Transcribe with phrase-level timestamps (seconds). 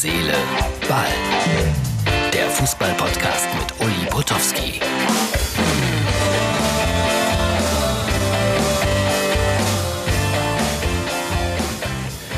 [0.00, 0.32] Seele,
[0.88, 1.06] Ball.
[2.32, 4.78] Der Fußball-Podcast mit Uli Potowski.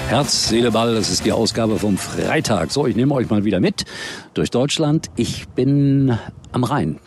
[0.09, 2.71] Herz, Seele, Ball, das ist die Ausgabe vom Freitag.
[2.71, 3.85] So, ich nehme euch mal wieder mit
[4.33, 5.11] durch Deutschland.
[5.17, 6.19] Ich bin
[6.53, 6.99] am Rhein.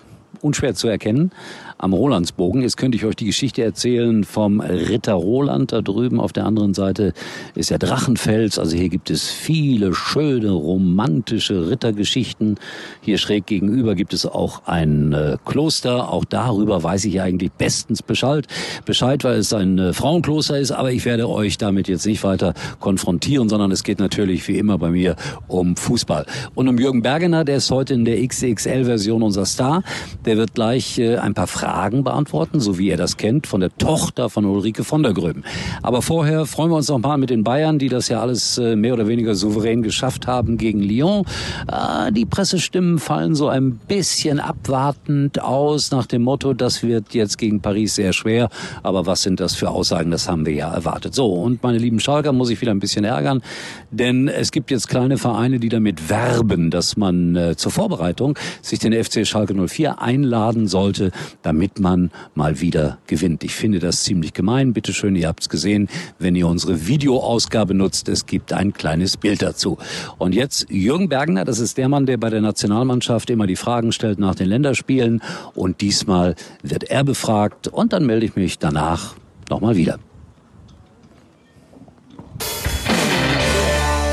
[0.42, 1.32] Unschwer zu erkennen,
[1.78, 2.62] am Rolandsbogen.
[2.62, 5.72] Jetzt könnte ich euch die Geschichte erzählen vom Ritter Roland.
[5.72, 7.14] Da drüben auf der anderen Seite
[7.56, 8.60] ist der Drachenfels.
[8.60, 12.60] Also hier gibt es viele schöne, romantische Rittergeschichten.
[13.02, 16.12] Hier schräg gegenüber gibt es auch ein äh, Kloster.
[16.12, 18.48] Auch darüber weiß ich eigentlich bestens Bescheid.
[18.86, 20.72] Bescheid, weil es ein äh, Frauenkloster ist.
[20.72, 24.78] Aber ich werde euch damit jetzt nicht weiter konfrontieren, sondern es geht natürlich wie immer
[24.78, 25.16] bei mir
[25.48, 26.26] um Fußball.
[26.56, 29.84] Und um Jürgen Bergener, der ist heute in der XXL-Version unser Star.
[30.26, 33.62] Der wird gleich äh, ein paar Fragen Fragen beantworten, so wie er das kennt, von
[33.62, 35.46] der Tochter von Ulrike von der Gröben.
[35.82, 38.76] Aber vorher freuen wir uns noch mal mit den Bayern, die das ja alles äh,
[38.76, 41.24] mehr oder weniger souverän geschafft haben gegen Lyon.
[41.72, 47.38] Äh, die Pressestimmen fallen so ein bisschen abwartend aus nach dem Motto, das wird jetzt
[47.38, 48.50] gegen Paris sehr schwer.
[48.84, 50.12] Aber was sind das für Aussagen?
[50.12, 51.16] Das haben wir ja erwartet.
[51.16, 53.42] So, und meine lieben Schalker muss ich wieder ein bisschen ärgern,
[53.90, 58.80] denn es gibt jetzt kleine Vereine, die damit werben, dass man äh, zur Vorbereitung sich
[58.80, 63.44] den FC Schalke 04 einladen sollte, damit damit man mal wieder gewinnt.
[63.44, 64.74] Ich finde das ziemlich gemein.
[64.74, 65.88] Bitte schön, ihr habt's gesehen,
[66.18, 69.78] wenn ihr unsere Videoausgabe nutzt, es gibt ein kleines Bild dazu.
[70.18, 73.92] Und jetzt Jürgen Bergner, das ist der Mann, der bei der Nationalmannschaft immer die Fragen
[73.92, 75.22] stellt nach den Länderspielen.
[75.54, 76.34] Und diesmal
[76.64, 79.14] wird er befragt und dann melde ich mich danach
[79.48, 80.00] nochmal wieder.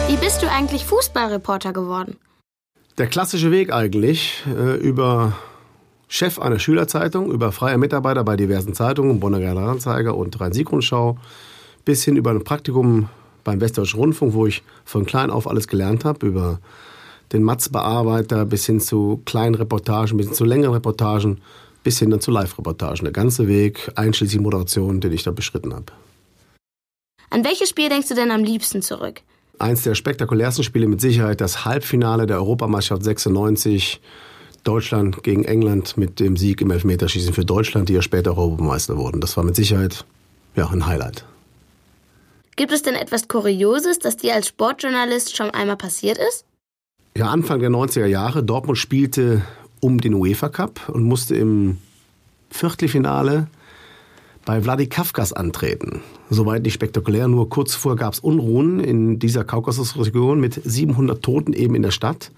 [0.08, 2.18] Wie bist du eigentlich Fußballreporter geworden?
[2.98, 5.33] Der klassische Weg eigentlich äh, über
[6.12, 11.17] Chef einer Schülerzeitung, über freie Mitarbeiter bei diversen Zeitungen, Bonner Generalanzeiger und Rhein-Sieg-Rundschau,
[11.84, 13.08] bis hin über ein Praktikum
[13.44, 16.58] beim Westdeutschen Rundfunk, wo ich von klein auf alles gelernt habe, über
[17.33, 21.41] den Matz-Bearbeiter bis hin zu kleinen Reportagen, bis hin zu längeren Reportagen,
[21.84, 23.05] bis hin dann zu Live-Reportagen.
[23.05, 25.86] Der ganze Weg, einschließlich Moderation, den ich da beschritten habe.
[27.30, 29.20] An welches Spiel denkst du denn am liebsten zurück?
[29.61, 34.01] Eins der spektakulärsten Spiele mit Sicherheit, das Halbfinale der Europameisterschaft 96
[34.64, 39.20] Deutschland gegen England mit dem Sieg im Elfmeterschießen für Deutschland, die ja später Europameister wurden.
[39.20, 40.04] Das war mit Sicherheit
[40.56, 41.24] ja, ein Highlight.
[42.56, 46.44] Gibt es denn etwas Kurioses, das dir als Sportjournalist schon einmal passiert ist?
[47.16, 48.42] Ja, Anfang der 90er Jahre.
[48.42, 49.42] Dortmund spielte
[49.80, 51.78] um den UEFA Cup und musste im
[52.50, 53.48] Viertelfinale
[54.44, 56.00] bei Vladi Kafkas antreten.
[56.28, 61.52] Soweit nicht spektakulär, nur kurz vorher gab es Unruhen in dieser Kaukasusregion mit 700 Toten
[61.52, 62.30] eben in der Stadt.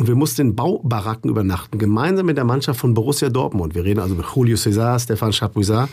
[0.00, 3.74] Und wir mussten in Baubaracken übernachten, gemeinsam mit der Mannschaft von Borussia Dortmund.
[3.74, 5.90] Wir reden also mit Julio César, Stefan Chapuisat.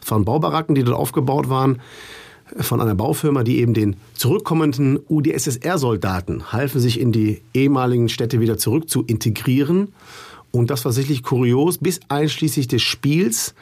[0.00, 1.80] Es waren Baubaracken, die dort aufgebaut waren
[2.60, 8.58] von einer Baufirma, die eben den zurückkommenden UdSSR-Soldaten halfen, sich in die ehemaligen Städte wieder
[8.58, 9.88] zurück zu integrieren.
[10.52, 13.56] Und das war sicherlich kurios, bis einschließlich des Spiels,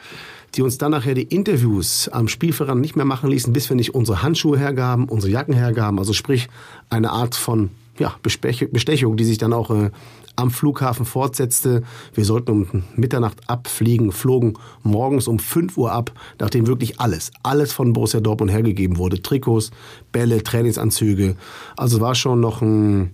[0.53, 3.95] die uns dann nachher die Interviews am Spielfeldrand nicht mehr machen ließen, bis wir nicht
[3.95, 5.97] unsere Handschuhe hergaben, unsere Jacken hergaben.
[5.97, 6.49] Also sprich
[6.91, 9.91] eine Art von ja, Bestechung, die sich dann auch äh,
[10.35, 11.83] am Flughafen fortsetzte.
[12.13, 14.53] Wir sollten um Mitternacht abfliegen, flogen
[14.83, 19.21] morgens um 5 Uhr ab, nachdem wirklich alles, alles von Borussia Dortmund hergegeben wurde.
[19.21, 19.71] Trikots,
[20.11, 21.35] Bälle, Trainingsanzüge.
[21.75, 23.13] Also war schon noch ein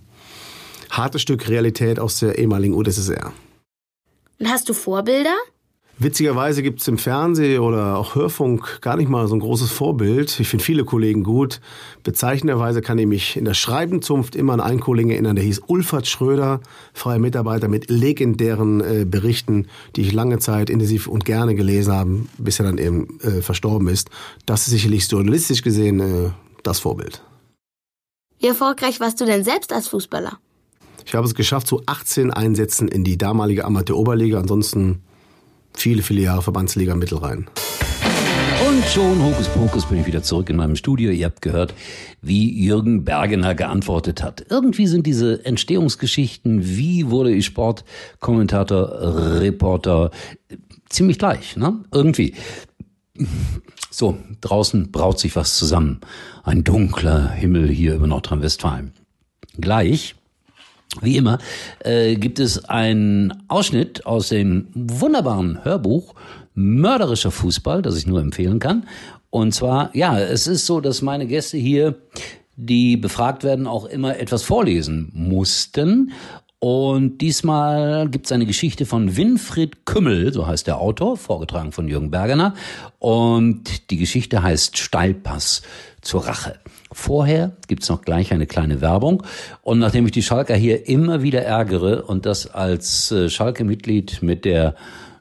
[0.90, 3.32] hartes Stück Realität aus der ehemaligen UdSSR.
[4.38, 5.34] Und hast du Vorbilder?
[5.96, 10.40] Witzigerweise gibt es im Fernsehen oder auch Hörfunk gar nicht mal so ein großes Vorbild.
[10.40, 11.60] Ich finde viele Kollegen gut.
[12.02, 16.08] Bezeichnenderweise kann ich mich in der Schreibenzunft immer an einen Kollegen erinnern, der hieß Ulfert
[16.08, 16.60] Schröder,
[16.94, 22.26] freier Mitarbeiter mit legendären äh, Berichten, die ich lange Zeit intensiv und gerne gelesen habe,
[22.38, 24.10] bis er dann eben äh, verstorben ist.
[24.46, 26.30] Das ist sicherlich journalistisch gesehen äh,
[26.64, 27.22] das Vorbild.
[28.40, 30.38] Wie erfolgreich warst du denn selbst als Fußballer?
[31.06, 34.40] Ich habe es geschafft, zu 18 Einsätzen in die damalige Amateur-Oberliga.
[34.40, 35.02] Ansonsten
[35.76, 37.46] viele, viele Jahre Verbandsliga Mittelrhein.
[38.66, 41.10] Und schon, Hokus Pokus, bin ich wieder zurück in meinem Studio.
[41.10, 41.74] Ihr habt gehört,
[42.22, 44.46] wie Jürgen Bergener geantwortet hat.
[44.48, 50.10] Irgendwie sind diese Entstehungsgeschichten, wie wurde ich Sportkommentator, Reporter,
[50.88, 51.84] ziemlich gleich, ne?
[51.92, 52.34] Irgendwie.
[53.90, 56.00] So, draußen braut sich was zusammen.
[56.42, 58.92] Ein dunkler Himmel hier über Nordrhein-Westfalen.
[59.60, 60.14] Gleich
[61.00, 61.38] wie immer
[61.80, 66.14] äh, gibt es einen Ausschnitt aus dem wunderbaren Hörbuch
[66.54, 68.86] Mörderischer Fußball, das ich nur empfehlen kann.
[69.30, 71.96] Und zwar, ja, es ist so, dass meine Gäste hier,
[72.56, 76.12] die befragt werden, auch immer etwas vorlesen mussten.
[76.66, 81.88] Und diesmal gibt es eine Geschichte von Winfried Kümmel, so heißt der Autor, vorgetragen von
[81.88, 82.54] Jürgen Bergener.
[82.98, 85.60] Und die Geschichte heißt Steilpass
[86.00, 86.58] zur Rache.
[86.90, 89.24] Vorher gibt's noch gleich eine kleine Werbung.
[89.60, 94.46] Und nachdem ich die Schalker hier immer wieder ärgere und das als äh, Schalke-Mitglied mit
[94.46, 94.74] der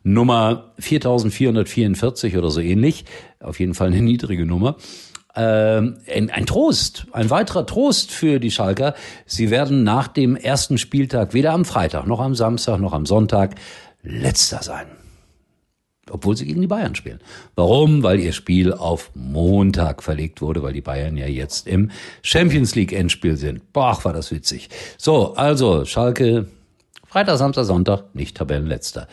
[0.05, 3.03] Nummer 4444 oder so ähnlich,
[3.41, 4.77] auf jeden Fall eine niedrige Nummer,
[5.35, 8.93] ähm, ein, Trost, ein weiterer Trost für die Schalker.
[9.25, 13.55] Sie werden nach dem ersten Spieltag weder am Freitag noch am Samstag noch am Sonntag
[14.03, 14.87] letzter sein.
[16.09, 17.21] Obwohl sie gegen die Bayern spielen.
[17.55, 18.03] Warum?
[18.03, 21.91] Weil ihr Spiel auf Montag verlegt wurde, weil die Bayern ja jetzt im
[22.21, 23.71] Champions League Endspiel sind.
[23.71, 24.69] Boah, war das witzig.
[24.97, 26.47] So, also Schalke
[27.13, 29.07] Freitag, Samstag, Sonntag, nicht Tabellenletzter.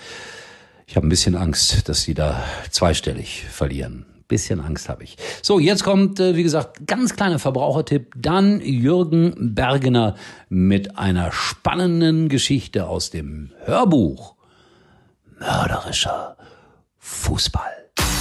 [0.86, 4.06] Ich habe ein bisschen Angst, dass sie da zweistellig verlieren.
[4.30, 5.16] Bisschen Angst habe ich.
[5.42, 8.14] So, jetzt kommt, äh, wie gesagt, ganz kleiner Verbrauchertipp.
[8.16, 10.14] Dann Jürgen Bergener
[10.48, 14.36] mit einer spannenden Geschichte aus dem Hörbuch.
[15.40, 16.36] Mörderischer
[16.98, 17.79] Fußball.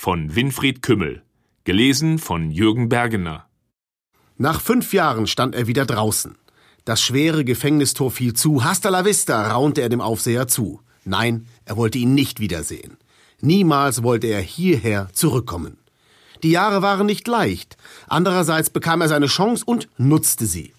[0.00, 1.20] von Winfried Kümmel.
[1.64, 3.44] Gelesen von Jürgen Bergener.
[4.38, 6.38] Nach fünf Jahren stand er wieder draußen.
[6.86, 8.64] Das schwere Gefängnistor fiel zu.
[8.64, 10.80] Hasta la vista, raunte er dem Aufseher zu.
[11.04, 12.96] Nein, er wollte ihn nicht wiedersehen.
[13.42, 15.76] Niemals wollte er hierher zurückkommen.
[16.42, 17.76] Die Jahre waren nicht leicht.
[18.08, 20.72] Andererseits bekam er seine Chance und nutzte sie.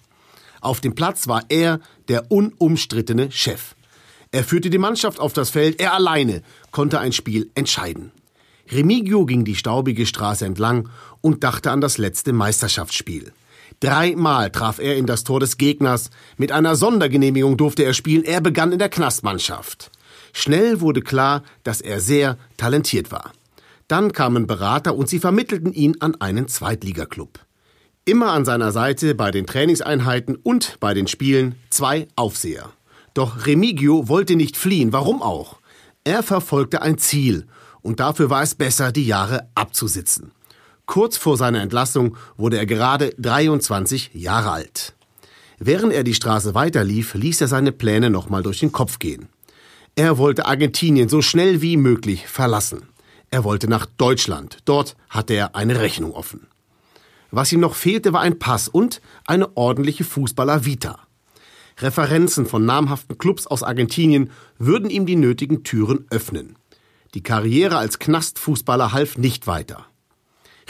[0.60, 1.78] Auf dem Platz war er
[2.08, 3.76] der unumstrittene Chef.
[4.32, 6.42] Er führte die Mannschaft auf das Feld, er alleine
[6.72, 8.10] konnte ein Spiel entscheiden.
[8.72, 10.88] Remigio ging die staubige Straße entlang
[11.20, 13.32] und dachte an das letzte Meisterschaftsspiel.
[13.80, 16.10] Dreimal traf er in das Tor des Gegners.
[16.36, 18.24] Mit einer Sondergenehmigung durfte er spielen.
[18.24, 19.90] Er begann in der Knastmannschaft.
[20.32, 23.32] Schnell wurde klar, dass er sehr talentiert war.
[23.88, 27.40] Dann kamen Berater und sie vermittelten ihn an einen Zweitligaklub.
[28.04, 32.70] Immer an seiner Seite bei den Trainingseinheiten und bei den Spielen zwei Aufseher.
[33.14, 35.58] Doch Remigio wollte nicht fliehen, warum auch?
[36.04, 37.46] Er verfolgte ein Ziel
[37.82, 40.32] und dafür war es besser, die Jahre abzusitzen.
[40.86, 44.94] Kurz vor seiner Entlassung wurde er gerade 23 Jahre alt.
[45.58, 49.28] Während er die Straße weiterlief, ließ er seine Pläne nochmal durch den Kopf gehen.
[49.94, 52.88] Er wollte Argentinien so schnell wie möglich verlassen.
[53.30, 54.58] Er wollte nach Deutschland.
[54.64, 56.46] Dort hatte er eine Rechnung offen.
[57.30, 60.98] Was ihm noch fehlte, war ein Pass und eine ordentliche Fußballer-Vita.
[61.78, 66.56] Referenzen von namhaften Clubs aus Argentinien würden ihm die nötigen Türen öffnen.
[67.14, 69.86] Die Karriere als Knastfußballer half nicht weiter.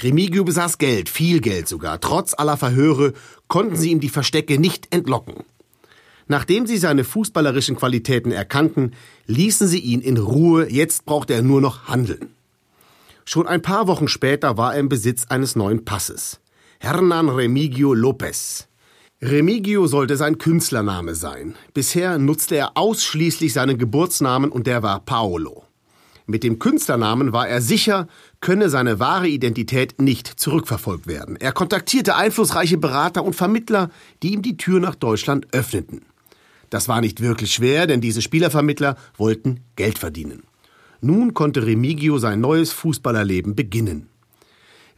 [0.01, 2.01] Remigio besaß Geld, viel Geld sogar.
[2.01, 3.13] Trotz aller Verhöre
[3.47, 5.45] konnten sie ihm die Verstecke nicht entlocken.
[6.27, 8.93] Nachdem sie seine fußballerischen Qualitäten erkannten,
[9.27, 12.31] ließen sie ihn in Ruhe, jetzt brauchte er nur noch handeln.
[13.25, 16.41] Schon ein paar Wochen später war er im Besitz eines neuen Passes.
[16.81, 18.67] Hernan Remigio Lopez.
[19.21, 21.55] Remigio sollte sein Künstlername sein.
[21.75, 25.65] Bisher nutzte er ausschließlich seinen Geburtsnamen und der war Paolo.
[26.33, 28.09] Mit dem Künstlernamen war er sicher,
[28.41, 31.37] könne seine wahre Identität nicht zurückverfolgt werden.
[31.37, 33.91] Er kontaktierte einflussreiche Berater und Vermittler,
[34.23, 36.07] die ihm die Tür nach Deutschland öffneten.
[36.71, 40.45] Das war nicht wirklich schwer, denn diese Spielervermittler wollten Geld verdienen.
[41.03, 44.07] Nun konnte Remigio sein neues Fußballerleben beginnen.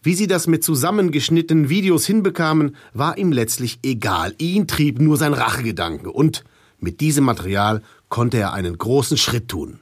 [0.05, 4.37] Wie sie das mit zusammengeschnittenen Videos hinbekamen, war ihm letztlich egal.
[4.39, 6.45] Ihn trieb nur sein Rachegedanke und
[6.79, 9.81] mit diesem Material konnte er einen großen Schritt tun.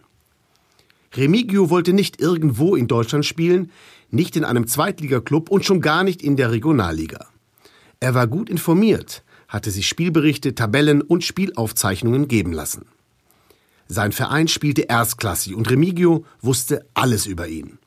[1.15, 3.71] Remigio wollte nicht irgendwo in Deutschland spielen,
[4.11, 7.27] nicht in einem Zweitligaklub und schon gar nicht in der Regionalliga.
[8.01, 12.87] Er war gut informiert, hatte sich Spielberichte, Tabellen und Spielaufzeichnungen geben lassen.
[13.89, 17.79] Sein Verein spielte erstklassig und Remigio wusste alles über ihn.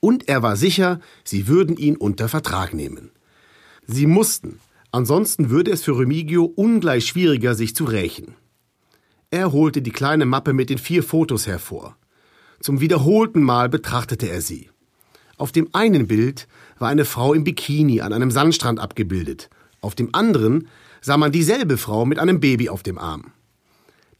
[0.00, 3.10] Und er war sicher, sie würden ihn unter Vertrag nehmen.
[3.86, 4.60] Sie mussten,
[4.90, 8.34] ansonsten würde es für Remigio ungleich schwieriger, sich zu rächen.
[9.30, 11.96] Er holte die kleine Mappe mit den vier Fotos hervor.
[12.60, 14.68] Zum wiederholten Mal betrachtete er sie.
[15.38, 16.46] Auf dem einen Bild
[16.78, 19.48] war eine Frau im Bikini an einem Sandstrand abgebildet.
[19.80, 20.68] Auf dem anderen
[21.00, 23.32] sah man dieselbe Frau mit einem Baby auf dem Arm.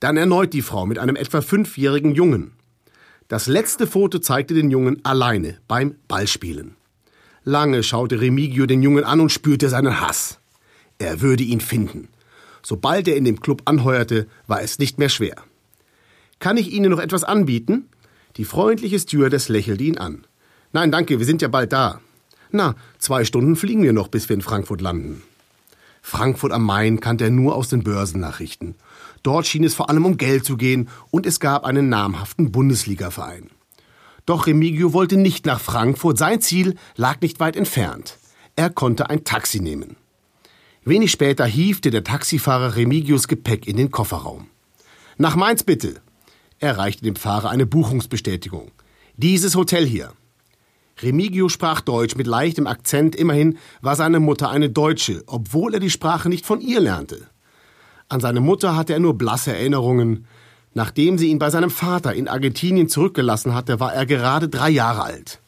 [0.00, 2.52] Dann erneut die Frau mit einem etwa fünfjährigen Jungen.
[3.28, 6.76] Das letzte Foto zeigte den Jungen alleine beim Ballspielen.
[7.44, 10.38] Lange schaute Remigio den Jungen an und spürte seinen Hass.
[10.98, 12.08] Er würde ihn finden.
[12.62, 15.36] Sobald er in dem Club anheuerte, war es nicht mehr schwer.
[16.38, 17.89] Kann ich Ihnen noch etwas anbieten?
[18.36, 20.26] Die freundliche Stewardess lächelte ihn an.
[20.72, 22.00] Nein, danke, wir sind ja bald da.
[22.50, 25.22] Na, zwei Stunden fliegen wir noch, bis wir in Frankfurt landen.
[26.02, 28.74] Frankfurt am Main kannte er nur aus den Börsennachrichten.
[29.22, 33.50] Dort schien es vor allem um Geld zu gehen und es gab einen namhaften Bundesligaverein.
[34.26, 38.18] Doch Remigio wollte nicht nach Frankfurt, sein Ziel lag nicht weit entfernt.
[38.56, 39.96] Er konnte ein Taxi nehmen.
[40.84, 44.46] Wenig später hiefte der Taxifahrer Remigios Gepäck in den Kofferraum.
[45.18, 46.00] Nach Mainz bitte.
[46.62, 48.70] Er reichte dem Fahrer eine Buchungsbestätigung.
[49.16, 50.12] Dieses Hotel hier.
[51.00, 55.88] Remigio sprach Deutsch mit leichtem Akzent, immerhin war seine Mutter eine Deutsche, obwohl er die
[55.88, 57.26] Sprache nicht von ihr lernte.
[58.10, 60.26] An seine Mutter hatte er nur blasse Erinnerungen.
[60.74, 65.02] Nachdem sie ihn bei seinem Vater in Argentinien zurückgelassen hatte, war er gerade drei Jahre
[65.02, 65.40] alt.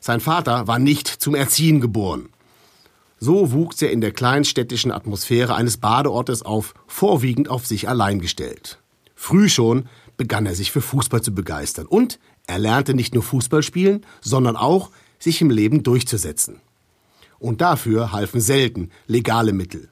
[0.00, 2.28] Sein Vater war nicht zum Erziehen geboren.
[3.18, 8.82] So wuchs er in der kleinstädtischen Atmosphäre eines Badeortes auf, vorwiegend auf sich allein gestellt.
[9.14, 9.88] Früh schon
[10.22, 14.54] begann er sich für Fußball zu begeistern und er lernte nicht nur Fußball spielen, sondern
[14.54, 16.60] auch, sich im Leben durchzusetzen.
[17.40, 19.88] Und dafür halfen selten legale Mittel.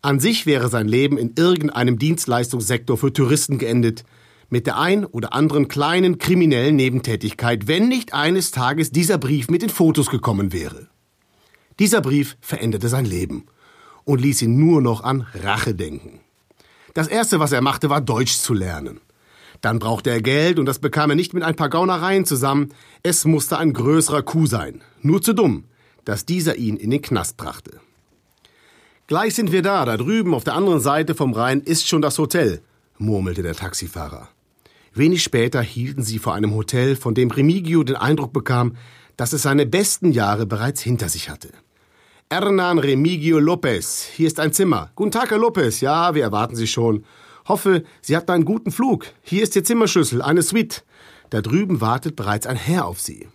[0.00, 4.04] An sich wäre sein Leben in irgendeinem Dienstleistungssektor für Touristen geendet,
[4.48, 9.60] mit der ein oder anderen kleinen kriminellen Nebentätigkeit, wenn nicht eines Tages dieser Brief mit
[9.60, 10.88] den Fotos gekommen wäre.
[11.78, 13.44] Dieser Brief veränderte sein Leben
[14.04, 16.20] und ließ ihn nur noch an Rache denken.
[16.94, 19.00] Das Erste, was er machte, war Deutsch zu lernen.
[19.62, 22.74] Dann brauchte er Geld und das bekam er nicht mit ein paar Gaunereien zusammen.
[23.02, 24.82] Es musste ein größerer Kuh sein.
[25.00, 25.64] Nur zu dumm,
[26.04, 27.80] dass dieser ihn in den Knast brachte.
[29.06, 32.18] Gleich sind wir da, da drüben auf der anderen Seite vom Rhein ist schon das
[32.18, 32.60] Hotel,
[32.98, 34.28] murmelte der Taxifahrer.
[34.94, 38.76] Wenig später hielten sie vor einem Hotel, von dem Remigio den Eindruck bekam,
[39.16, 41.50] dass es seine besten Jahre bereits hinter sich hatte.
[42.30, 44.90] Hernan Remigio Lopez, hier ist ein Zimmer.
[44.96, 45.80] Guten Tag, Herr Lopez.
[45.80, 47.04] Ja, wir erwarten Sie schon.
[47.46, 49.06] Hoffe, Sie hatten einen guten Flug.
[49.22, 50.84] Hier ist Ihr Zimmerschlüssel, eine Suite.
[51.30, 53.28] Da drüben wartet bereits ein Herr auf Sie.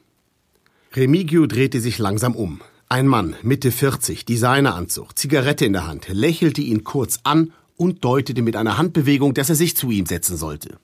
[0.96, 2.62] Remigio drehte sich langsam um.
[2.90, 8.42] Ein Mann, Mitte 40, Designeranzug, Zigarette in der Hand, lächelte ihn kurz an und deutete
[8.42, 10.78] mit einer Handbewegung, dass er sich zu ihm setzen sollte.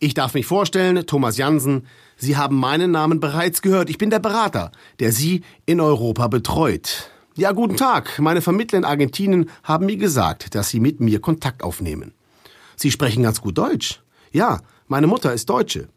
[0.00, 3.90] Ich darf mich vorstellen, Thomas Jansen, Sie haben meinen Namen bereits gehört.
[3.90, 7.10] Ich bin der Berater, der Sie in Europa betreut.
[7.34, 8.18] Ja, guten Tag.
[8.20, 12.12] Meine Vermittler in Argentinien haben mir gesagt, dass Sie mit mir Kontakt aufnehmen.
[12.78, 14.00] Sie sprechen ganz gut Deutsch.
[14.30, 15.88] Ja, meine Mutter ist Deutsche.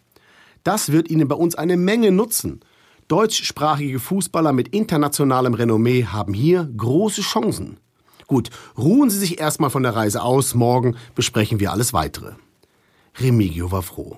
[0.64, 2.62] Das wird Ihnen bei uns eine Menge nutzen.
[3.08, 7.78] Deutschsprachige Fußballer mit internationalem Renommee haben hier große Chancen.
[8.26, 12.34] Gut, ruhen Sie sich erstmal von der Reise aus, morgen besprechen wir alles weitere.
[13.20, 14.18] Remigio war froh.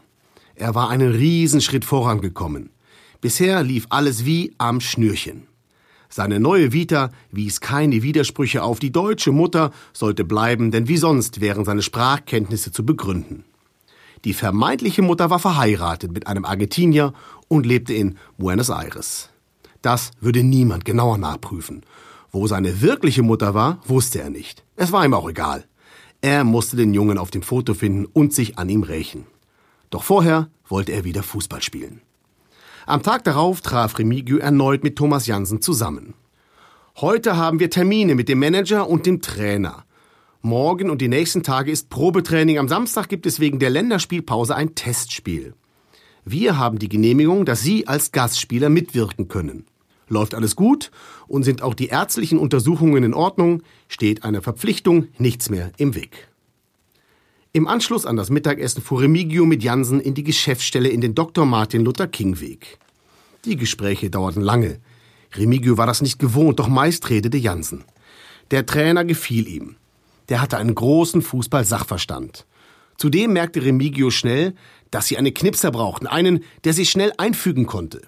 [0.55, 2.69] Er war einen Riesenschritt vorangekommen.
[3.19, 5.47] Bisher lief alles wie am Schnürchen.
[6.15, 8.79] Seine neue Vita wies keine Widersprüche auf.
[8.79, 13.45] Die deutsche Mutter sollte bleiben, denn wie sonst wären seine Sprachkenntnisse zu begründen.
[14.23, 17.13] Die vermeintliche Mutter war verheiratet mit einem Argentinier
[17.47, 19.31] und lebte in Buenos Aires.
[19.81, 21.83] Das würde niemand genauer nachprüfen.
[22.31, 24.63] Wo seine wirkliche Mutter war, wusste er nicht.
[24.75, 25.65] Es war ihm auch egal.
[26.21, 29.25] Er musste den Jungen auf dem Foto finden und sich an ihm rächen.
[29.89, 32.01] Doch vorher wollte er wieder Fußball spielen.
[32.85, 36.15] Am Tag darauf traf Remigio erneut mit Thomas Jansen zusammen.
[36.97, 39.85] Heute haben wir Termine mit dem Manager und dem Trainer.
[40.41, 42.59] Morgen und die nächsten Tage ist Probetraining.
[42.59, 45.53] Am Samstag gibt es wegen der Länderspielpause ein Testspiel.
[46.25, 49.65] Wir haben die Genehmigung, dass Sie als Gastspieler mitwirken können.
[50.09, 50.91] Läuft alles gut
[51.27, 56.32] und sind auch die ärztlichen Untersuchungen in Ordnung, steht einer Verpflichtung nichts mehr im Weg.
[57.53, 61.45] Im Anschluss an das Mittagessen fuhr Remigio mit Jansen in die Geschäftsstelle in den Dr.
[61.45, 62.79] Martin Luther King Weg.
[63.45, 64.79] Die Gespräche dauerten lange.
[65.35, 67.83] Remigio war das nicht gewohnt, doch meist redete Jansen.
[68.51, 69.75] Der Trainer gefiel ihm
[70.29, 72.45] der hatte einen großen Fußball-Sachverstand.
[72.97, 74.55] Zudem merkte Remigio schnell,
[74.91, 78.01] dass sie einen Knipser brauchten, einen, der sich schnell einfügen konnte.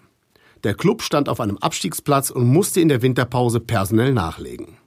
[0.63, 4.77] Der Club stand auf einem Abstiegsplatz und musste in der Winterpause personell nachlegen.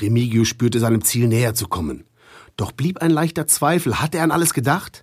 [0.00, 2.04] Remigio spürte seinem Ziel näher zu kommen.
[2.58, 4.00] Doch blieb ein leichter Zweifel.
[4.00, 5.02] Hatte er an alles gedacht?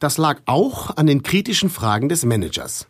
[0.00, 2.88] Das lag auch an den kritischen Fragen des Managers.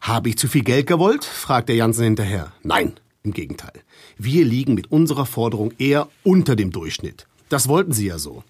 [0.00, 1.24] Habe ich zu viel Geld gewollt?
[1.24, 2.52] fragte Jansen hinterher.
[2.62, 3.82] Nein, im Gegenteil.
[4.16, 7.26] Wir liegen mit unserer Forderung eher unter dem Durchschnitt.
[7.48, 8.44] Das wollten Sie ja so.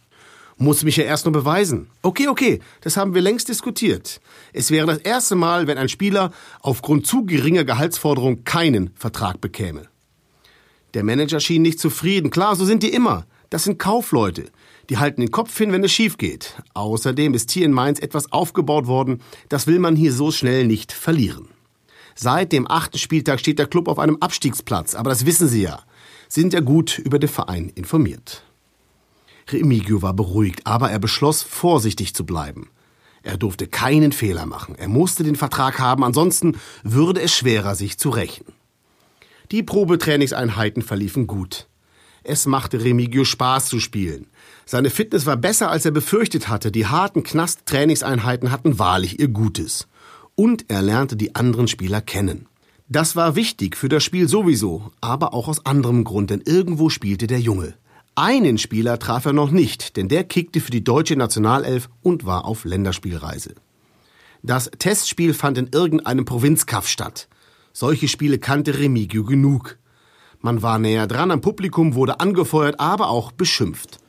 [0.59, 1.89] Muss mich ja erst nur beweisen.
[2.03, 4.21] Okay, okay, das haben wir längst diskutiert.
[4.53, 6.31] Es wäre das erste Mal, wenn ein Spieler
[6.61, 9.89] aufgrund zu geringer Gehaltsforderung keinen Vertrag bekäme.
[10.93, 12.31] Der Manager schien nicht zufrieden.
[12.31, 13.25] Klar, so sind die immer.
[13.49, 14.51] Das sind Kaufleute.
[14.91, 16.61] Die halten den Kopf hin, wenn es schief geht.
[16.75, 20.91] Außerdem ist hier in Mainz etwas aufgebaut worden, das will man hier so schnell nicht
[20.91, 21.49] verlieren.
[22.17, 25.81] Seit dem achten Spieltag steht der Club auf einem Abstiegsplatz, aber das wissen Sie ja.
[26.29, 28.43] Sind ja gut über den Verein informiert.
[29.49, 32.69] Remigio war beruhigt, aber er beschloss, vorsichtig zu bleiben.
[33.23, 34.75] Er durfte keinen Fehler machen.
[34.75, 38.47] Er musste den Vertrag haben, ansonsten würde es schwerer, sich zu rächen.
[39.53, 41.69] Die Probetrainingseinheiten verliefen gut.
[42.23, 44.27] Es machte Remigio Spaß zu spielen.
[44.71, 46.71] Seine Fitness war besser, als er befürchtet hatte.
[46.71, 49.89] Die harten Knast-Trainingseinheiten hatten wahrlich ihr Gutes.
[50.37, 52.47] Und er lernte die anderen Spieler kennen.
[52.89, 57.27] Das war wichtig für das Spiel sowieso, aber auch aus anderem Grund, denn irgendwo spielte
[57.27, 57.75] der Junge.
[58.15, 62.45] Einen Spieler traf er noch nicht, denn der kickte für die deutsche Nationalelf und war
[62.45, 63.57] auf Länderspielreise.
[64.45, 67.27] Das Testspiel fand in irgendeinem Provinzkaff statt.
[67.73, 69.79] Solche Spiele kannte Remigio genug.
[70.39, 74.00] Man war näher dran am Publikum, wurde angefeuert, aber auch beschimpft.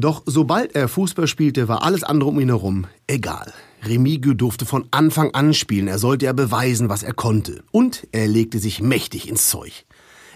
[0.00, 3.52] Doch sobald er Fußball spielte, war alles andere um ihn herum egal.
[3.84, 7.62] Remigio durfte von Anfang an spielen, er sollte ja beweisen, was er konnte.
[7.70, 9.84] Und er legte sich mächtig ins Zeug.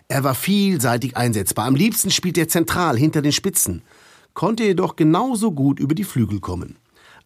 [0.08, 3.82] Er war vielseitig einsetzbar, am liebsten spielte er zentral hinter den Spitzen,
[4.34, 6.76] konnte jedoch genauso gut über die Flügel kommen.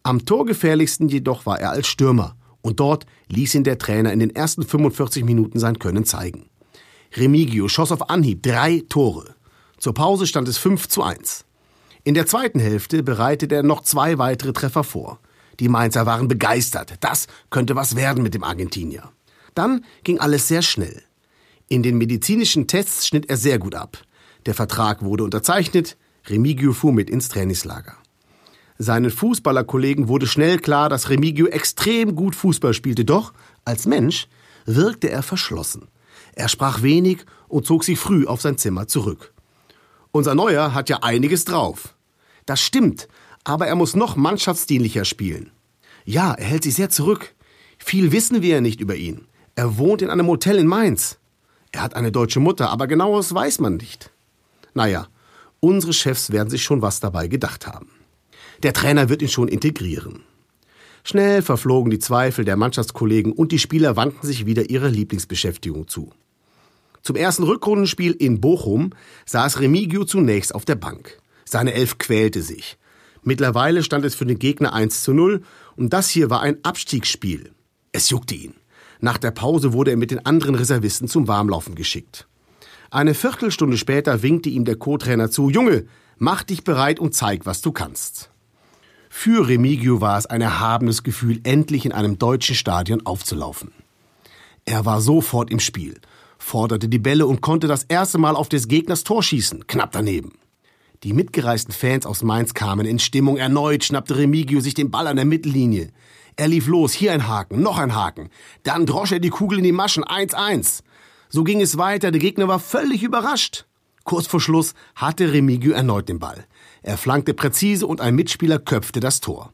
[0.03, 4.35] Am torgefährlichsten jedoch war er als Stürmer, und dort ließ ihn der Trainer in den
[4.35, 6.49] ersten 45 Minuten sein Können zeigen.
[7.15, 9.35] Remigio schoss auf Anhieb drei Tore.
[9.77, 11.45] Zur Pause stand es 5 zu 1.
[12.05, 15.19] In der zweiten Hälfte bereitete er noch zwei weitere Treffer vor.
[15.59, 16.93] Die Mainzer waren begeistert.
[16.99, 19.11] Das könnte was werden mit dem Argentinier.
[19.55, 21.01] Dann ging alles sehr schnell.
[21.67, 23.97] In den medizinischen Tests schnitt er sehr gut ab.
[24.45, 25.97] Der Vertrag wurde unterzeichnet.
[26.27, 27.95] Remigio fuhr mit ins Trainingslager.
[28.77, 33.33] Seinen Fußballerkollegen wurde schnell klar, dass Remigio extrem gut Fußball spielte, doch
[33.63, 34.27] als Mensch
[34.67, 35.87] wirkte er verschlossen.
[36.33, 39.33] Er sprach wenig und zog sich früh auf sein Zimmer zurück.
[40.11, 41.94] Unser Neuer hat ja einiges drauf.
[42.45, 43.07] Das stimmt,
[43.43, 45.51] aber er muss noch mannschaftsdienlicher spielen.
[46.05, 47.33] Ja, er hält sich sehr zurück.
[47.77, 49.27] Viel wissen wir ja nicht über ihn.
[49.55, 51.17] Er wohnt in einem Hotel in Mainz.
[51.71, 54.11] Er hat eine deutsche Mutter, aber genaues weiß man nicht.
[54.73, 55.07] Naja,
[55.59, 57.89] unsere Chefs werden sich schon was dabei gedacht haben.
[58.63, 60.23] Der Trainer wird ihn schon integrieren.
[61.03, 66.11] Schnell verflogen die Zweifel der Mannschaftskollegen und die Spieler wandten sich wieder ihrer Lieblingsbeschäftigung zu.
[67.03, 68.91] Zum ersten Rückrundenspiel in Bochum
[69.25, 71.19] saß Remigio zunächst auf der Bank.
[71.47, 72.77] Seine Elf quälte sich.
[73.23, 75.41] Mittlerweile stand es für den Gegner 1 zu 0
[75.75, 77.51] und das hier war ein Abstiegsspiel.
[77.91, 78.55] Es juckte ihn.
[78.99, 82.27] Nach der Pause wurde er mit den anderen Reservisten zum Warmlaufen geschickt.
[82.91, 85.85] Eine Viertelstunde später winkte ihm der Co-Trainer zu, Junge,
[86.17, 88.31] mach dich bereit und zeig, was du kannst.
[89.09, 93.71] Für Remigio war es ein erhabenes Gefühl, endlich in einem deutschen Stadion aufzulaufen.
[94.65, 95.95] Er war sofort im Spiel
[96.45, 100.33] forderte die Bälle und konnte das erste Mal auf des Gegners Tor schießen, knapp daneben.
[101.03, 103.37] Die mitgereisten Fans aus Mainz kamen in Stimmung.
[103.37, 105.91] Erneut schnappte Remigio sich den Ball an der Mittellinie.
[106.35, 108.29] Er lief los, hier ein Haken, noch ein Haken.
[108.63, 110.81] Dann drosch er die Kugel in die Maschen, 1-1.
[111.29, 113.65] So ging es weiter, der Gegner war völlig überrascht.
[114.03, 116.45] Kurz vor Schluss hatte Remigio erneut den Ball.
[116.83, 119.51] Er flankte präzise und ein Mitspieler köpfte das Tor.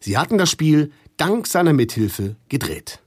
[0.00, 3.00] Sie hatten das Spiel dank seiner Mithilfe gedreht.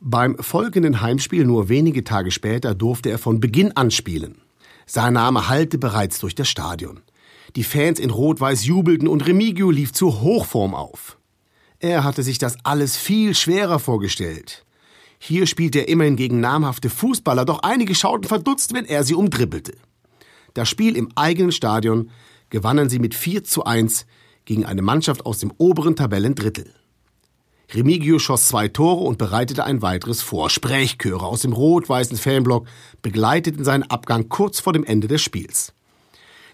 [0.00, 4.43] Beim folgenden Heimspiel nur wenige Tage später durfte er von Beginn an spielen.
[4.86, 7.00] Sein Name hallte bereits durch das Stadion.
[7.56, 11.18] Die Fans in Rot-Weiß jubelten und Remigio lief zur Hochform auf.
[11.78, 14.64] Er hatte sich das alles viel schwerer vorgestellt.
[15.18, 19.74] Hier spielte er immerhin gegen namhafte Fußballer, doch einige schauten verdutzt, wenn er sie umdribbelte.
[20.54, 22.10] Das Spiel im eigenen Stadion
[22.50, 24.06] gewannen sie mit 4 zu 1
[24.44, 26.72] gegen eine Mannschaft aus dem oberen Tabellendrittel.
[27.74, 30.48] Remigio schoss zwei Tore und bereitete ein weiteres vor.
[30.48, 32.68] Sprechchöre aus dem rot-weißen Fanblock
[33.02, 35.72] begleiteten seinen Abgang kurz vor dem Ende des Spiels.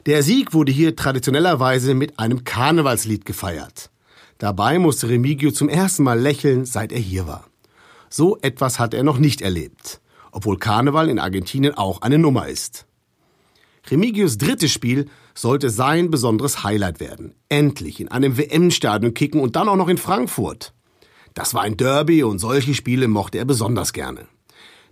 [0.06, 3.90] Der Sieg wurde hier traditionellerweise mit einem Karnevalslied gefeiert.
[4.38, 7.44] Dabei musste Remigio zum ersten Mal lächeln, seit er hier war.
[8.08, 10.00] So etwas hat er noch nicht erlebt,
[10.32, 12.86] obwohl Karneval in Argentinien auch eine Nummer ist.
[13.90, 17.34] Remigios drittes Spiel sollte sein besonderes Highlight werden.
[17.48, 20.72] Endlich in einem WM-Stadion kicken und dann auch noch in Frankfurt.
[21.34, 24.26] Das war ein Derby und solche Spiele mochte er besonders gerne.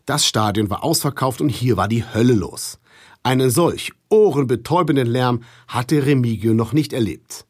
[0.06, 2.78] Das Stadion war ausverkauft und hier war die Hölle los.
[3.22, 7.44] Einen solch ohrenbetäubenden Lärm hatte Remigio noch nicht erlebt.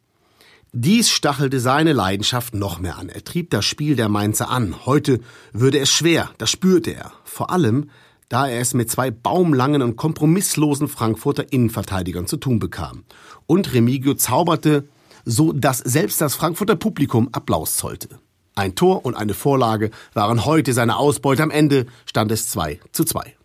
[0.73, 3.09] Dies stachelte seine Leidenschaft noch mehr an.
[3.09, 4.87] Er trieb das Spiel der Mainzer an.
[4.87, 5.21] Heute
[5.53, 7.13] würde es schwer, das spürte er.
[7.25, 7.91] Vor allem,
[8.29, 13.05] da er es mit zwei baumlangen und kompromisslosen Frankfurter Innenverteidigern zu tun bekam.
[13.47, 14.89] Und Remigio zauberte,
[15.25, 18.21] so dass selbst das Frankfurter Publikum Applaus zollte.
[18.59, 21.45] Ein Tor und eine Vorlage waren heute seine Ausbeute.
[21.45, 23.37] Am Ende stand es 2 zu 2.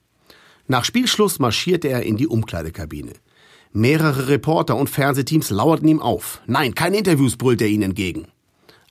[0.68, 3.14] Nach Spielschluss marschierte er in die Umkleidekabine.
[3.74, 6.42] Mehrere Reporter und Fernsehteams lauerten ihm auf.
[6.48, 8.26] Nein, keine Interviews brüllte er ihnen entgegen.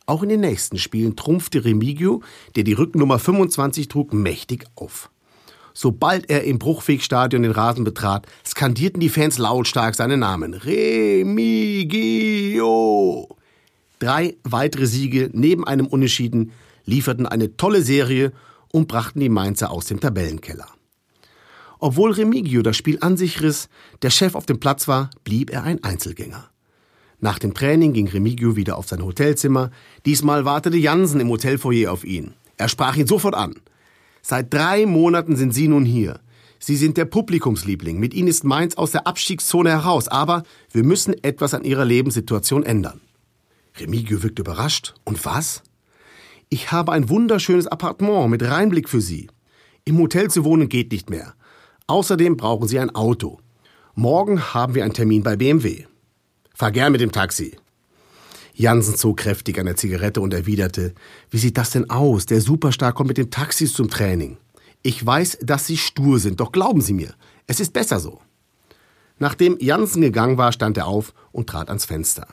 [0.07, 2.23] Auch in den nächsten Spielen trumpfte Remigio,
[2.55, 5.11] der die Rückennummer 25 trug, mächtig auf.
[5.75, 10.55] Sobald er im Bruchwegstadion den Rasen betrat, skandierten die Fans lautstark seinen Namen.
[10.55, 11.83] Remigio!
[14.03, 16.51] Drei weitere Siege neben einem Unentschieden
[16.85, 18.33] lieferten eine tolle Serie
[18.73, 20.67] und brachten die Mainzer aus dem Tabellenkeller.
[21.79, 23.69] Obwohl Remigio das Spiel an sich riss,
[24.03, 26.51] der Chef auf dem Platz war, blieb er ein Einzelgänger.
[27.21, 29.71] Nach dem Training ging Remigio wieder auf sein Hotelzimmer.
[30.05, 32.35] Diesmal wartete Jansen im Hotelfoyer auf ihn.
[32.57, 33.55] Er sprach ihn sofort an.
[34.21, 36.19] Seit drei Monaten sind Sie nun hier.
[36.59, 38.01] Sie sind der Publikumsliebling.
[38.01, 40.09] Mit Ihnen ist Mainz aus der Abstiegszone heraus.
[40.09, 43.01] Aber wir müssen etwas an Ihrer Lebenssituation ändern.
[43.79, 44.95] Remigio wirkte überrascht.
[45.05, 45.63] Und was?
[46.49, 49.29] Ich habe ein wunderschönes Appartement mit Reinblick für Sie.
[49.85, 51.35] Im Hotel zu wohnen geht nicht mehr.
[51.87, 53.41] Außerdem brauchen Sie ein Auto.
[53.95, 55.87] Morgen haben wir einen Termin bei BMW.
[56.55, 57.57] Fahr gern mit dem Taxi.
[58.55, 60.95] Jansen zog kräftig an der Zigarette und erwiderte,
[61.31, 62.27] wie sieht das denn aus?
[62.27, 64.37] Der Superstar kommt mit dem Taxis zum Training.
[64.83, 67.15] Ich weiß, dass Sie stur sind, doch glauben Sie mir,
[67.47, 68.21] es ist besser so.
[69.19, 72.27] Nachdem Jansen gegangen war, stand er auf und trat ans Fenster.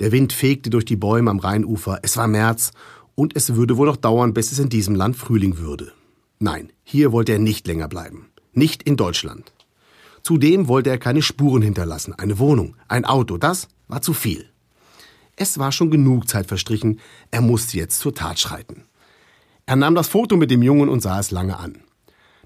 [0.00, 2.70] Der Wind fegte durch die Bäume am Rheinufer, es war März
[3.14, 5.92] und es würde wohl noch dauern, bis es in diesem Land Frühling würde.
[6.38, 8.28] Nein, hier wollte er nicht länger bleiben.
[8.52, 9.52] Nicht in Deutschland.
[10.22, 14.48] Zudem wollte er keine Spuren hinterlassen, eine Wohnung, ein Auto, das war zu viel.
[15.34, 18.84] Es war schon genug Zeit verstrichen, er musste jetzt zur Tat schreiten.
[19.66, 21.78] Er nahm das Foto mit dem Jungen und sah es lange an.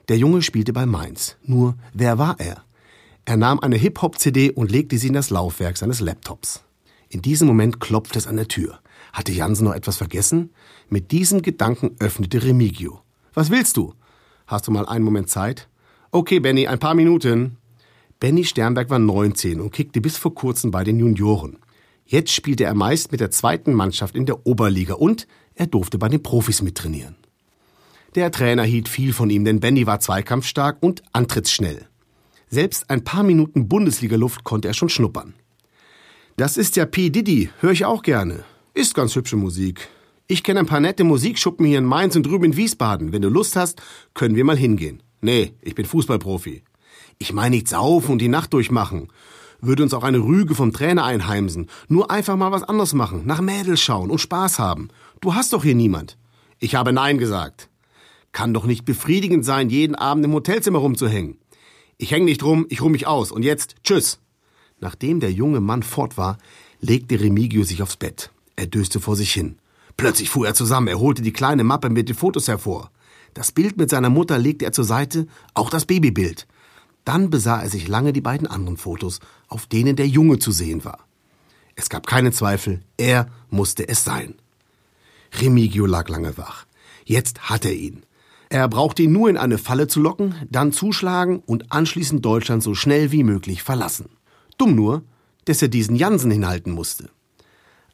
[0.08, 1.36] Der Junge spielte bei Mainz.
[1.44, 2.64] Nur, wer war er?
[3.24, 6.64] Er nahm eine Hip-Hop-CD und legte sie in das Laufwerk seines Laptops.
[7.12, 8.80] In diesem Moment klopfte es an der Tür.
[9.12, 10.50] Hatte Jansen noch etwas vergessen?
[10.88, 13.02] Mit diesem Gedanken öffnete Remigio.
[13.34, 13.92] Was willst du?
[14.46, 15.68] Hast du mal einen Moment Zeit?
[16.10, 17.58] Okay, Benny, ein paar Minuten.
[18.18, 21.58] Benny Sternberg war 19 und kickte bis vor kurzem bei den Junioren.
[22.06, 26.08] Jetzt spielte er meist mit der zweiten Mannschaft in der Oberliga und er durfte bei
[26.08, 27.16] den Profis mittrainieren.
[28.14, 31.88] Der Trainer hielt viel von ihm, denn Benny war zweikampfstark und antrittsschnell.
[32.48, 35.34] Selbst ein paar Minuten Bundesliga-Luft konnte er schon schnuppern.
[36.36, 37.10] Das ist ja P.
[37.10, 38.44] Diddy, höre ich auch gerne.
[38.74, 39.88] Ist ganz hübsche Musik.
[40.26, 43.12] Ich kenne ein paar nette Musikschuppen hier in Mainz und drüben in Wiesbaden.
[43.12, 43.82] Wenn du Lust hast,
[44.14, 45.02] können wir mal hingehen.
[45.20, 46.62] Nee, ich bin Fußballprofi.
[47.18, 49.08] Ich meine nicht saufen und die Nacht durchmachen
[49.62, 51.70] würde uns auch eine Rüge vom Trainer einheimsen.
[51.88, 54.88] Nur einfach mal was anderes machen, nach Mädels schauen und Spaß haben.
[55.20, 56.18] Du hast doch hier niemand.
[56.58, 57.70] Ich habe Nein gesagt.
[58.32, 61.38] Kann doch nicht befriedigend sein, jeden Abend im Hotelzimmer rumzuhängen.
[61.96, 63.30] Ich häng nicht rum, ich ruh mich aus.
[63.30, 64.18] Und jetzt, tschüss.
[64.82, 66.38] Nachdem der junge Mann fort war,
[66.80, 68.32] legte Remigio sich aufs Bett.
[68.56, 69.54] Er döste vor sich hin.
[69.96, 72.90] Plötzlich fuhr er zusammen, er holte die kleine Mappe mit den Fotos hervor.
[73.32, 76.48] Das Bild mit seiner Mutter legte er zur Seite, auch das Babybild.
[77.04, 80.84] Dann besah er sich lange die beiden anderen Fotos, auf denen der Junge zu sehen
[80.84, 80.98] war.
[81.76, 84.34] Es gab keine Zweifel, er musste es sein.
[85.40, 86.66] Remigio lag lange wach.
[87.04, 88.02] Jetzt hat er ihn.
[88.48, 92.74] Er brauchte ihn nur in eine Falle zu locken, dann zuschlagen und anschließend Deutschland so
[92.74, 94.08] schnell wie möglich verlassen.
[94.58, 95.02] Dumm nur,
[95.44, 97.10] dass er diesen Jansen hinhalten musste.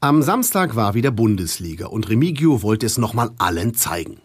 [0.00, 4.20] Am Samstag war wieder Bundesliga und Remigio wollte es nochmal allen zeigen.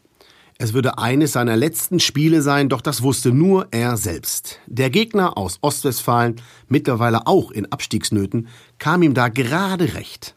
[0.60, 4.60] Es würde eines seiner letzten Spiele sein, doch das wusste nur er selbst.
[4.68, 6.36] Der Gegner aus Ostwestfalen,
[6.68, 10.36] mittlerweile auch in Abstiegsnöten, kam ihm da gerade recht.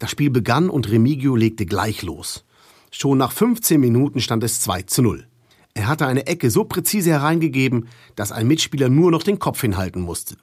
[0.00, 2.44] Das Spiel begann und Remigio legte gleich los.
[2.90, 5.26] Schon nach 15 Minuten stand es 2 zu 0.
[5.74, 10.02] Er hatte eine Ecke so präzise hereingegeben, dass ein Mitspieler nur noch den Kopf hinhalten
[10.02, 10.36] musste.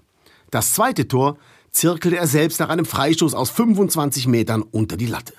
[0.51, 1.37] Das zweite Tor
[1.71, 5.33] zirkelte er selbst nach einem Freistoß aus 25 Metern unter die Latte.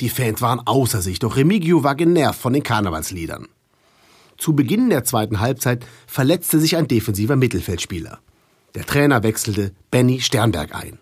[0.00, 3.48] Die Fans waren außer sich, doch Remigio war genervt von den Karnevalsliedern.
[4.36, 8.18] Zu Beginn der zweiten Halbzeit verletzte sich ein defensiver Mittelfeldspieler.
[8.74, 10.98] Der Trainer wechselte Benny Sternberg ein.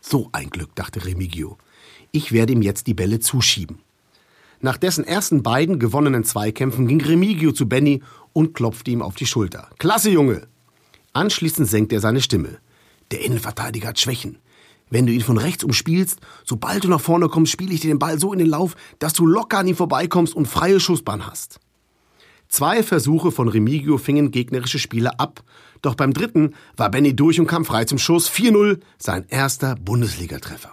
[0.00, 1.56] So ein Glück, dachte Remigio.
[2.10, 3.78] Ich werde ihm jetzt die Bälle zuschieben.
[4.60, 9.26] Nach dessen ersten beiden gewonnenen Zweikämpfen ging Remigio zu Benny und klopfte ihm auf die
[9.26, 9.70] Schulter.
[9.78, 10.48] Klasse, Junge!
[11.12, 12.58] Anschließend senkte er seine Stimme.
[13.10, 14.38] Der Innenverteidiger hat Schwächen.
[14.88, 17.98] Wenn du ihn von rechts umspielst, sobald du nach vorne kommst, spiele ich dir den
[17.98, 21.58] Ball so in den Lauf, dass du locker an ihm vorbeikommst und freie Schussbahn hast.
[22.48, 25.42] Zwei Versuche von Remigio fingen gegnerische Spieler ab,
[25.82, 28.30] doch beim dritten war Benny durch und kam frei zum Schuss.
[28.30, 30.72] 4-0, sein erster Bundesligatreffer.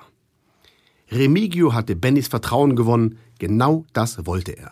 [1.11, 4.71] Remigio hatte Bennys Vertrauen gewonnen, genau das wollte er.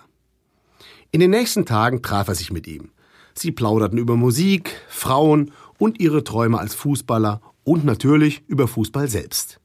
[1.12, 2.92] In den nächsten Tagen traf er sich mit ihm.
[3.34, 9.60] Sie plauderten über Musik, Frauen und ihre Träume als Fußballer und natürlich über Fußball selbst.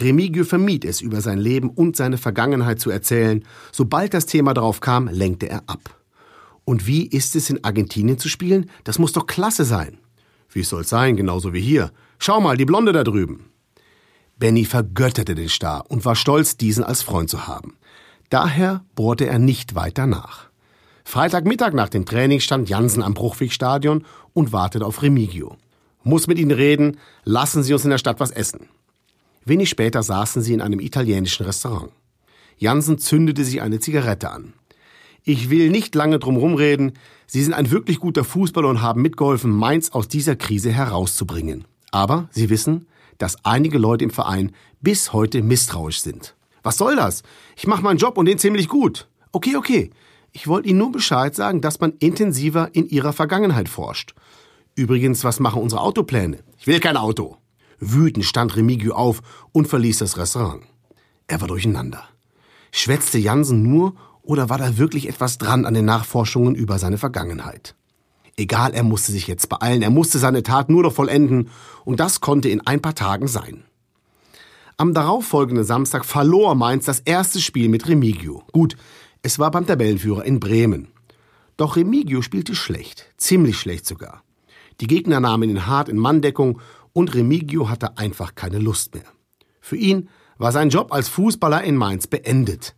[0.00, 3.44] Remigio vermied es, über sein Leben und seine Vergangenheit zu erzählen.
[3.72, 5.96] Sobald das Thema darauf kam, lenkte er ab.
[6.64, 8.70] Und wie ist es in Argentinien zu spielen?
[8.84, 9.98] Das muss doch klasse sein.
[10.50, 11.90] Wie soll's sein, genauso wie hier.
[12.18, 13.46] Schau mal, die Blonde da drüben.
[14.38, 17.76] Benny vergötterte den Star und war stolz, diesen als Freund zu haben.
[18.30, 20.48] Daher bohrte er nicht weiter nach.
[21.04, 25.56] Freitagmittag nach dem Training stand Jansen am Bruchwegstadion und wartete auf Remigio
[26.02, 28.68] muss mit Ihnen reden, lassen Sie uns in der Stadt was essen.
[29.48, 31.90] Wenig später saßen sie in einem italienischen Restaurant.
[32.58, 34.52] Jansen zündete sich eine Zigarette an.
[35.24, 36.92] Ich will nicht lange drum rumreden.
[37.26, 41.64] Sie sind ein wirklich guter Fußballer und haben mitgeholfen, Mainz aus dieser Krise herauszubringen.
[41.90, 46.34] Aber Sie wissen, dass einige Leute im Verein bis heute misstrauisch sind.
[46.62, 47.22] Was soll das?
[47.56, 49.08] Ich mache meinen Job und den ziemlich gut.
[49.32, 49.90] Okay, okay.
[50.32, 54.14] Ich wollte Ihnen nur Bescheid sagen, dass man intensiver in Ihrer Vergangenheit forscht.
[54.78, 56.38] Übrigens, was machen unsere Autopläne?
[56.56, 57.36] Ich will kein Auto.
[57.80, 60.62] Wütend stand Remigio auf und verließ das Restaurant.
[61.26, 62.04] Er war durcheinander.
[62.70, 67.74] Schwätzte Jansen nur oder war da wirklich etwas dran an den Nachforschungen über seine Vergangenheit?
[68.36, 71.50] Egal, er musste sich jetzt beeilen, er musste seine Tat nur noch vollenden,
[71.84, 73.64] und das konnte in ein paar Tagen sein.
[74.76, 78.44] Am darauffolgenden Samstag verlor Mainz das erste Spiel mit Remigio.
[78.52, 78.76] Gut,
[79.22, 80.86] es war beim Tabellenführer in Bremen.
[81.56, 84.22] Doch Remigio spielte schlecht, ziemlich schlecht sogar.
[84.80, 86.60] Die Gegner nahmen ihn hart in Manndeckung
[86.92, 89.04] und Remigio hatte einfach keine Lust mehr.
[89.60, 92.76] Für ihn war sein Job als Fußballer in Mainz beendet.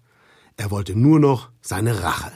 [0.56, 2.32] Er wollte nur noch seine Rache.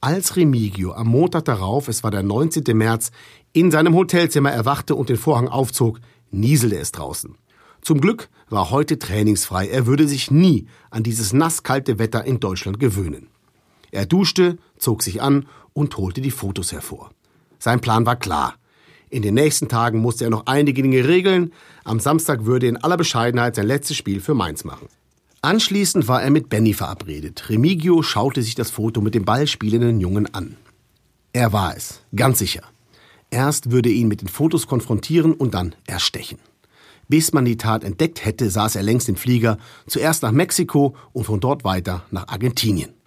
[0.00, 2.64] Als Remigio am Montag darauf, es war der 19.
[2.76, 3.10] März,
[3.52, 7.36] in seinem Hotelzimmer erwachte und den Vorhang aufzog, nieselte es draußen.
[7.80, 9.68] Zum Glück war heute trainingsfrei.
[9.68, 13.28] Er würde sich nie an dieses nasskalte Wetter in Deutschland gewöhnen.
[13.90, 17.10] Er duschte, zog sich an und holte die Fotos hervor.
[17.58, 18.54] Sein Plan war klar.
[19.10, 21.52] In den nächsten Tagen musste er noch einige Dinge regeln.
[21.84, 24.88] Am Samstag würde er in aller Bescheidenheit sein letztes Spiel für Mainz machen.
[25.40, 27.48] Anschließend war er mit Benny verabredet.
[27.48, 30.56] Remigio schaute sich das Foto mit dem ballspielenden Jungen an.
[31.32, 32.62] Er war es, ganz sicher.
[33.30, 36.38] Erst würde er ihn mit den Fotos konfrontieren und dann erstechen.
[37.08, 41.24] Bis man die Tat entdeckt hätte, saß er längst im Flieger, zuerst nach Mexiko und
[41.24, 42.97] von dort weiter nach Argentinien.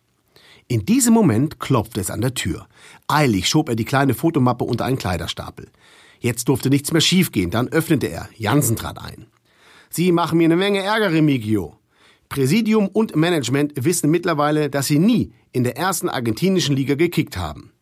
[0.71, 2.65] In diesem Moment klopfte es an der Tür.
[3.09, 5.67] Eilig schob er die kleine Fotomappe unter einen Kleiderstapel.
[6.21, 8.29] Jetzt durfte nichts mehr schiefgehen, dann öffnete er.
[8.37, 9.25] Jansen trat ein.
[9.89, 11.75] Sie machen mir eine Menge Ärger, Remigio.
[12.29, 17.73] Präsidium und Management wissen mittlerweile, dass Sie nie in der ersten argentinischen Liga gekickt haben.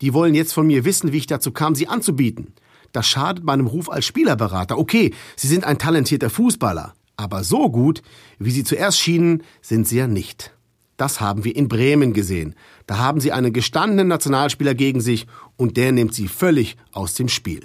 [0.00, 2.54] Die wollen jetzt von mir wissen, wie ich dazu kam, Sie anzubieten.
[2.92, 4.78] Das schadet meinem Ruf als Spielerberater.
[4.78, 6.94] Okay, Sie sind ein talentierter Fußballer.
[7.18, 8.00] Aber so gut,
[8.38, 10.54] wie Sie zuerst schienen, sind Sie ja nicht.
[10.98, 12.56] Das haben wir in Bremen gesehen.
[12.86, 17.28] Da haben Sie einen gestandenen Nationalspieler gegen sich und der nimmt Sie völlig aus dem
[17.28, 17.62] Spiel.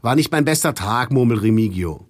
[0.00, 2.06] War nicht mein bester Tag, murmelt Remigio.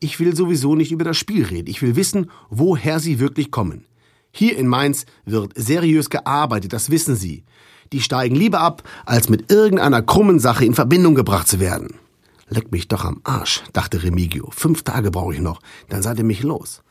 [0.00, 1.68] Ich will sowieso nicht über das Spiel reden.
[1.68, 3.84] Ich will wissen, woher Sie wirklich kommen.
[4.32, 7.44] Hier in Mainz wird seriös gearbeitet, das wissen Sie.
[7.92, 11.96] Die steigen lieber ab, als mit irgendeiner krummen Sache in Verbindung gebracht zu werden.
[12.48, 14.48] Leck mich doch am Arsch, dachte Remigio.
[14.52, 16.82] Fünf Tage brauche ich noch, dann seid ihr mich los.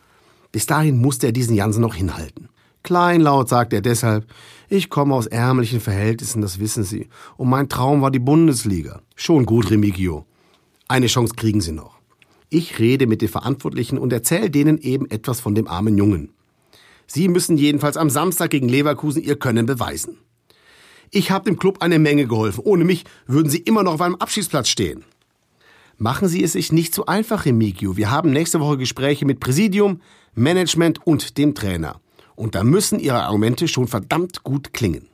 [0.51, 2.49] Bis dahin musste er diesen Jansen noch hinhalten.
[2.83, 4.25] Kleinlaut sagt er deshalb,
[4.69, 7.09] ich komme aus ärmlichen Verhältnissen, das wissen Sie.
[7.37, 9.01] Und mein Traum war die Bundesliga.
[9.15, 10.25] Schon gut, Remigio.
[10.87, 11.99] Eine Chance kriegen Sie noch.
[12.49, 16.33] Ich rede mit den Verantwortlichen und erzähle denen eben etwas von dem armen Jungen.
[17.07, 20.17] Sie müssen jedenfalls am Samstag gegen Leverkusen ihr Können beweisen.
[21.11, 22.61] Ich habe dem Club eine Menge geholfen.
[22.63, 25.03] Ohne mich würden Sie immer noch auf einem Abschießplatz stehen.
[25.97, 27.97] Machen Sie es sich nicht so einfach, Remigio.
[27.97, 30.01] Wir haben nächste Woche Gespräche mit Präsidium,
[30.33, 31.99] Management und dem Trainer.
[32.41, 35.07] Und da müssen Ihre Argumente schon verdammt gut klingen.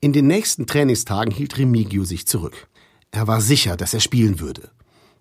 [0.00, 2.66] In den nächsten Trainingstagen hielt Remigio sich zurück.
[3.12, 4.72] Er war sicher, dass er spielen würde.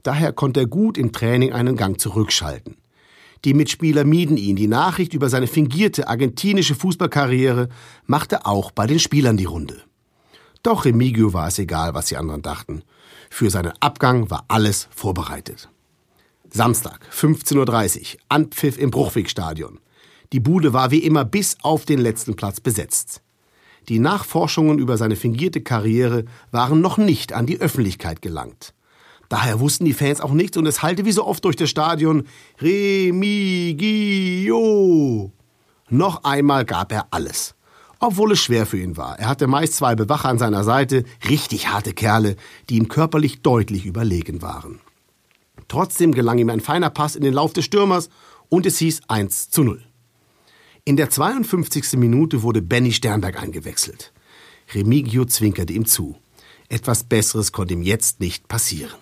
[0.01, 2.77] Daher konnte er gut im Training einen Gang zurückschalten.
[3.45, 4.55] Die Mitspieler mieden ihn.
[4.55, 7.69] Die Nachricht über seine fingierte argentinische Fußballkarriere
[8.07, 9.79] machte auch bei den Spielern die Runde.
[10.63, 12.81] Doch Remigio war es egal, was die anderen dachten.
[13.29, 15.69] Für seinen Abgang war alles vorbereitet.
[16.49, 19.79] Samstag, 15.30 Uhr, Anpfiff im Bruchwegstadion.
[20.33, 23.21] Die Bude war wie immer bis auf den letzten Platz besetzt.
[23.89, 28.73] Die Nachforschungen über seine fingierte Karriere waren noch nicht an die Öffentlichkeit gelangt.
[29.29, 32.23] Daher wussten die Fans auch nichts und es hallte wie so oft durch das Stadion
[32.61, 33.31] Remigio.
[35.89, 37.55] Noch einmal gab er alles.
[37.99, 39.17] Obwohl es schwer für ihn war.
[39.19, 42.35] Er hatte meist zwei Bewacher an seiner Seite, richtig harte Kerle,
[42.69, 44.79] die ihm körperlich deutlich überlegen waren.
[45.67, 48.09] Trotzdem gelang ihm ein feiner Pass in den Lauf des Stürmers
[48.49, 49.83] und es hieß 1 zu 0.
[50.88, 51.97] In der 52.
[51.97, 54.13] Minute wurde Benny Sternberg eingewechselt.
[54.73, 56.15] Remigio zwinkerte ihm zu.
[56.69, 58.95] Etwas Besseres konnte ihm jetzt nicht passieren.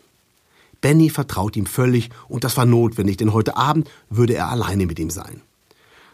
[0.82, 4.98] Benny vertraut ihm völlig und das war notwendig, denn heute Abend würde er alleine mit
[4.98, 5.43] ihm sein.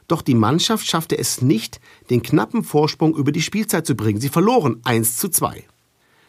[0.09, 1.79] Doch die Mannschaft schaffte es nicht,
[2.09, 4.19] den knappen Vorsprung über die Spielzeit zu bringen.
[4.19, 5.63] Sie verloren 1 zu 2.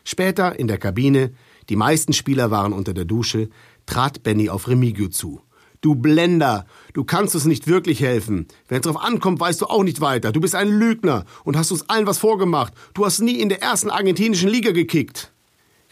[0.05, 1.33] Später in der Kabine,
[1.69, 3.49] die meisten Spieler waren unter der Dusche,
[3.87, 5.41] trat Benny auf Remigio zu.
[5.83, 8.47] Du Blender, du kannst uns nicht wirklich helfen.
[8.68, 10.31] Wenn es darauf ankommt, weißt du auch nicht weiter.
[10.31, 12.73] Du bist ein Lügner und hast uns allen was vorgemacht.
[12.95, 15.33] Du hast nie in der ersten argentinischen Liga gekickt.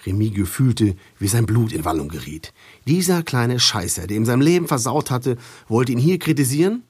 [0.07, 2.53] Remigio fühlte, wie sein Blut in Wallung geriet.
[2.87, 6.85] Dieser kleine Scheißer, der ihm sein Leben versaut hatte, wollte ihn hier kritisieren?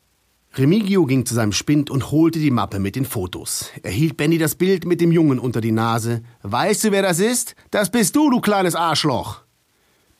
[0.54, 3.70] Remigio ging zu seinem Spind und holte die Mappe mit den Fotos.
[3.82, 6.22] Er hielt Benny das Bild mit dem Jungen unter die Nase.
[6.42, 7.54] Weißt du, wer das ist?
[7.70, 9.42] Das bist du, du kleines Arschloch.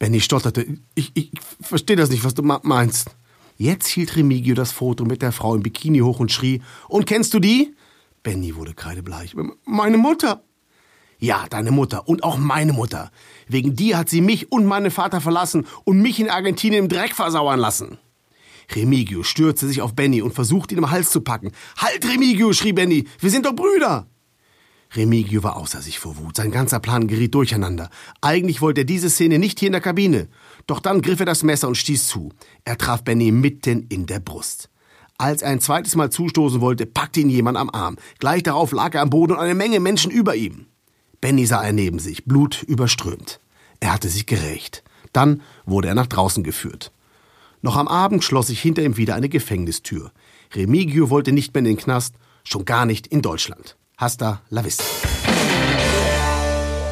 [0.01, 0.67] Benny stotterte.
[0.95, 3.11] Ich, ich verstehe das nicht, was du meinst.
[3.59, 6.63] Jetzt hielt Remigio das Foto mit der Frau im Bikini hoch und schrie.
[6.89, 7.75] Und kennst du die?
[8.23, 9.37] Benny wurde kreidebleich.
[9.67, 10.43] Meine Mutter.
[11.19, 13.11] Ja, deine Mutter und auch meine Mutter.
[13.47, 17.15] Wegen dir hat sie mich und meinen Vater verlassen und mich in Argentinien im Dreck
[17.15, 17.99] versauern lassen.
[18.75, 21.53] Remigio stürzte sich auf Benny und versuchte ihn am Hals zu packen.
[21.77, 24.10] Halt, Remigio, schrie Benny, wir sind doch Brüder!
[24.95, 26.37] Remigio war außer sich vor Wut.
[26.37, 27.91] Sein ganzer Plan geriet durcheinander.
[28.21, 30.29] Eigentlich wollte er diese Szene nicht hier in der Kabine.
[30.67, 32.31] Doch dann griff er das Messer und stieß zu.
[32.65, 34.69] Er traf Benny mitten in der Brust.
[35.17, 37.99] Als er ein zweites Mal zustoßen wollte, packte ihn jemand am Arm.
[38.19, 40.67] Gleich darauf lag er am Boden und eine Menge Menschen über ihm.
[41.21, 43.39] Benny sah er neben sich, Blut überströmt.
[43.79, 44.83] Er hatte sich gerächt.
[45.13, 46.93] Dann wurde er nach draußen geführt.
[47.63, 50.13] Noch am Abend schloss sich hinter ihm wieder eine Gefängnistür.
[50.55, 53.77] Remigio wollte nicht mehr in den Knast, schon gar nicht in Deutschland.
[54.01, 54.83] Hasta la vista.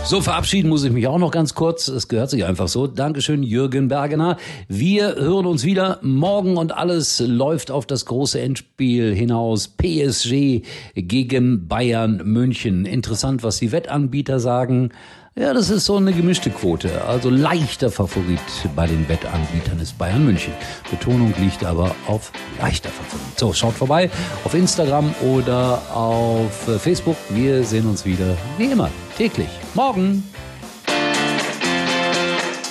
[0.04, 1.88] So, verabschieden muss ich mich auch noch ganz kurz.
[1.88, 2.86] Es gehört sich einfach so.
[2.86, 4.36] Dankeschön, Jürgen Bergener.
[4.68, 9.68] Wir hören uns wieder morgen und alles läuft auf das große Endspiel hinaus.
[9.68, 10.62] PSG
[10.94, 12.84] gegen Bayern München.
[12.84, 14.90] Interessant, was die Wettanbieter sagen.
[15.38, 17.04] Ja, das ist so eine gemischte Quote.
[17.04, 18.40] Also leichter Favorit
[18.74, 20.52] bei den Wettanbietern ist Bayern München.
[20.90, 23.38] Betonung liegt aber auf leichter Favorit.
[23.38, 24.10] So, schaut vorbei
[24.42, 27.16] auf Instagram oder auf äh, Facebook.
[27.28, 29.48] Wir sehen uns wieder, wie immer, täglich.
[29.74, 30.24] Morgen.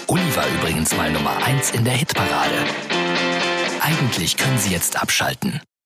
[0.08, 2.66] Uli war übrigens mal Nummer 1 in der Hitparade.
[3.80, 5.62] Eigentlich können Sie jetzt abschalten.